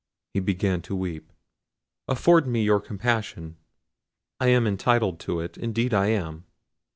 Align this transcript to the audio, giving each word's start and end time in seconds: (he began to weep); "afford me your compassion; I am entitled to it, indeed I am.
(he 0.33 0.39
began 0.39 0.81
to 0.81 0.95
weep); 0.95 1.31
"afford 2.07 2.47
me 2.47 2.63
your 2.63 2.79
compassion; 2.79 3.57
I 4.39 4.47
am 4.47 4.65
entitled 4.65 5.19
to 5.19 5.39
it, 5.41 5.57
indeed 5.59 5.93
I 5.93 6.07
am. 6.07 6.45